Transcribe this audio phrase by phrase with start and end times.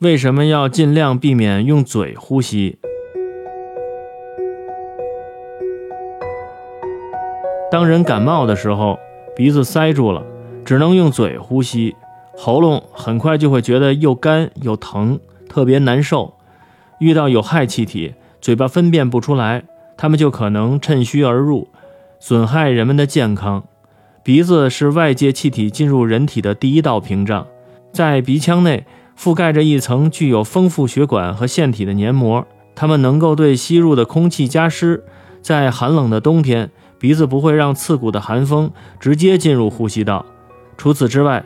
[0.00, 2.78] 为什么要尽量避免用嘴呼吸？
[7.68, 8.96] 当人感冒的时候，
[9.34, 10.24] 鼻子塞住了，
[10.64, 11.96] 只能用嘴呼吸，
[12.36, 16.34] 喉咙很快就会觉得又干又疼，特别难受。
[17.00, 19.64] 遇到有害气体，嘴巴分辨不出来，
[19.96, 21.66] 它们就可能趁虚而入，
[22.20, 23.64] 损害人们的健康。
[24.22, 27.48] 鼻子是外界气体进入人体的第一道屏障，
[27.92, 28.86] 在鼻腔内。
[29.18, 35.02] 覆盖着一层具有丰富血管和腺体的黏膜，它们能够对吸入的空气加湿。
[35.42, 36.70] 在寒冷的冬天，
[37.00, 38.70] 鼻子不会让刺骨的寒风
[39.00, 40.24] 直接进入呼吸道。
[40.76, 41.44] 除此之外，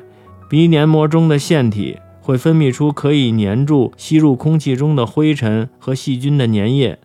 [0.51, 6.98] 鼻黏膜中的腺体会分泌出可以粘住吸入空气中的灰尘和细菌的粘液。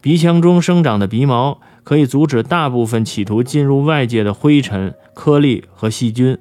[0.00, 6.38] 鼻腔中生长的鼻毛可以阻止大部分企图进入外界的灰尘、颗粒和细菌。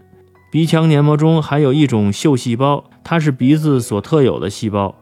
[0.53, 2.83] 鼻腔黏膜中还有一种嗅细胞。
[3.03, 4.93] 它是鼻子所特有的细胞，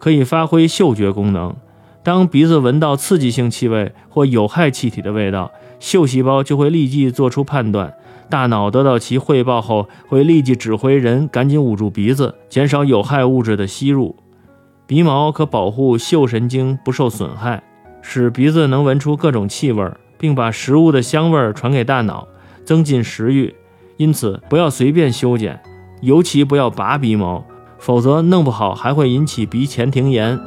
[0.00, 1.54] 可以发挥嗅觉功能。
[2.02, 7.94] 当鼻子闻到刺激性气味或有害气体的味道，嗅细胞就会立即做出判断。
[8.28, 14.16] 大脑得到其汇报后，会立即指挥人赶紧捂住鼻子，减少有害物质的吸入。
[14.88, 17.62] 鼻毛可保护嗅神经不受损害，
[18.02, 22.26] 使鼻子能闻出各种气味，并把食物的香味传给大脑，
[22.64, 23.54] 增进食欲。
[23.96, 25.60] 因此，不要随便修剪。
[26.02, 27.44] 尤其不要拔鼻毛，
[27.78, 30.38] 否则弄不好还会引起鼻前庭炎。